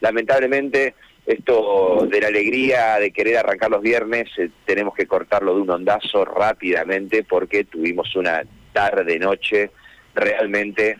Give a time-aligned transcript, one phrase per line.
[0.00, 0.94] lamentablemente
[1.26, 5.70] esto de la alegría de querer arrancar los viernes, eh, tenemos que cortarlo de un
[5.70, 8.42] ondazo rápidamente porque tuvimos una
[8.72, 9.70] tarde-noche
[10.14, 10.98] realmente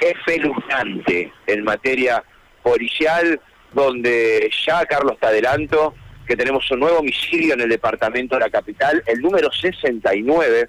[0.00, 2.22] espeluznante en materia
[2.62, 3.40] policial,
[3.72, 5.94] donde ya Carlos te adelanto
[6.26, 10.68] que tenemos un nuevo homicidio en el departamento de la capital, el número 69,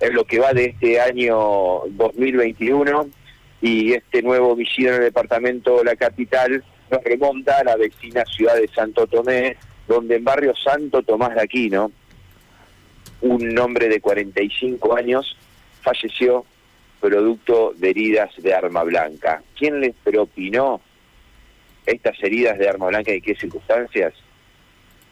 [0.00, 3.08] es lo que va de este año 2021,
[3.62, 8.24] y este nuevo homicidio en el departamento de la capital nos remonta a la vecina
[8.24, 11.92] ciudad de Santo Tomé, donde en barrio Santo Tomás de Aquino,
[13.20, 15.36] un hombre de 45 años
[15.82, 16.44] falleció
[17.00, 19.42] producto de heridas de arma blanca.
[19.56, 20.80] ¿Quién les propinó
[21.84, 24.14] estas heridas de arma blanca y qué circunstancias?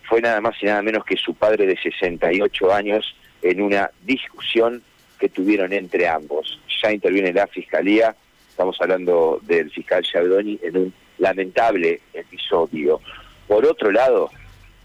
[0.02, 4.82] Fue nada más y nada menos que su padre de 68 años en una discusión
[5.18, 6.60] que tuvieron entre ambos.
[6.82, 8.14] Ya interviene la fiscalía,
[8.48, 13.00] estamos hablando del fiscal Chabdoni en un lamentable episodio.
[13.46, 14.30] Por otro lado,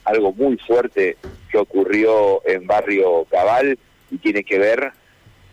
[0.06, 1.18] algo muy fuerte
[1.52, 3.78] que ocurrió en barrio Cabal
[4.12, 4.92] y tiene que ver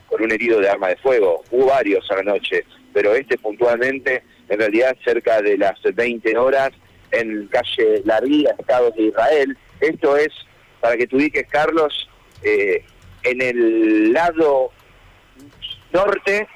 [0.08, 1.42] con un herido de arma de fuego.
[1.50, 6.70] Hubo varios a la noche, pero este puntualmente, en realidad cerca de las 20 horas,
[7.10, 9.56] en calle La Ría, Estados de Israel.
[9.80, 10.28] Esto es,
[10.80, 12.08] para que tú diques, Carlos,
[12.42, 12.84] eh,
[13.24, 14.70] en el lado
[15.92, 16.46] norte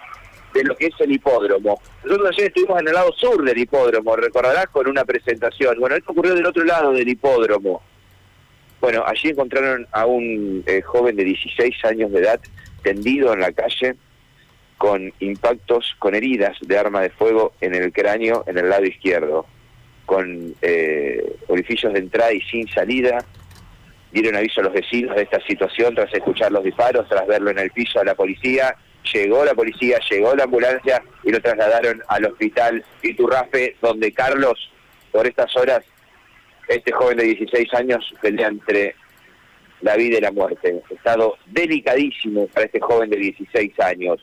[0.54, 1.80] de lo que es el hipódromo.
[2.04, 5.78] Nosotros ayer estuvimos en el lado sur del hipódromo, recordarás, con una presentación.
[5.78, 7.82] Bueno, esto ocurrió del otro lado del hipódromo.
[8.80, 12.40] Bueno, allí encontraron a un eh, joven de 16 años de edad
[12.82, 13.96] tendido en la calle
[14.78, 19.44] con impactos, con heridas de arma de fuego en el cráneo, en el lado izquierdo,
[20.06, 23.22] con eh, orificios de entrada y sin salida.
[24.12, 27.58] Dieron aviso a los vecinos de esta situación tras escuchar los disparos, tras verlo en
[27.58, 28.76] el piso a la policía
[29.12, 34.70] llegó la policía, llegó la ambulancia y lo trasladaron al hospital Iturrafe, donde Carlos,
[35.12, 35.84] por estas horas,
[36.68, 38.94] este joven de 16 años pelea entre
[39.80, 40.82] la vida y la muerte.
[40.90, 44.18] Estado delicadísimo para este joven de 16 años.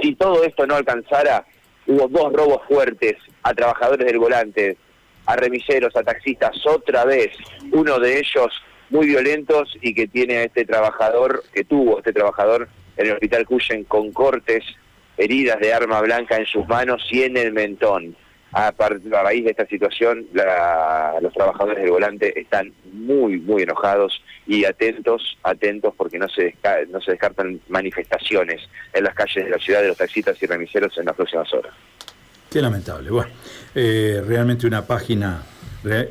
[0.00, 1.44] Si todo esto no alcanzara,
[1.86, 4.76] hubo dos robos fuertes a trabajadores del volante,
[5.26, 7.30] a remiseros, a taxistas, otra vez,
[7.70, 8.50] uno de ellos
[8.92, 13.46] muy violentos y que tiene a este trabajador, que tuvo este trabajador en el hospital
[13.46, 14.62] Cuyen con cortes,
[15.16, 18.14] heridas de arma blanca en sus manos y en el mentón.
[18.54, 25.38] A, raíz de esta situación, los trabajadores del volante están muy, muy enojados y atentos,
[25.42, 26.54] atentos porque no se,
[26.90, 28.60] no se descartan manifestaciones
[28.92, 31.72] en las calles de la ciudad de los taxistas y remiseros en las próximas horas.
[32.50, 33.08] Qué lamentable.
[33.08, 33.30] Bueno,
[33.74, 35.42] eh, realmente una página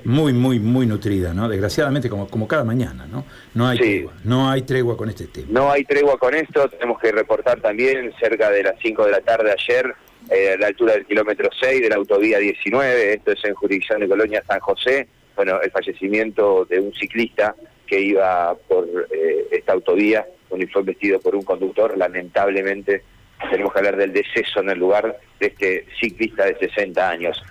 [0.04, 1.48] muy, muy, muy nutrida, ¿no?
[1.48, 3.26] Desgraciadamente, como, como cada mañana, ¿no?
[3.54, 5.48] No hay tregua, no hay tregua con este tema.
[5.50, 9.22] No hay tregua con esto, tenemos que reportar también cerca de las 5 de la
[9.22, 9.94] tarde ayer,
[10.30, 14.02] eh, a la altura del kilómetro 6 de la autovía 19, esto es en jurisdicción
[14.02, 17.56] de Colonia San José, bueno, el fallecimiento de un ciclista
[17.88, 20.26] que iba por eh, esta autovía,
[20.72, 23.04] fue vestido por un conductor, lamentablemente
[23.50, 27.42] tenemos que hablar del deceso en el lugar de este ciclista de 60 años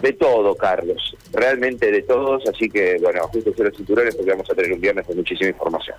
[0.00, 4.54] de todo, Carlos, realmente de todos, así que bueno, justo los cinturones porque vamos a
[4.54, 5.96] tener un viernes con muchísima información.